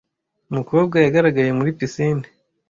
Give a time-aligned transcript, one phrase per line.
[0.51, 2.25] Umukobwa yagaragaye muri Pisine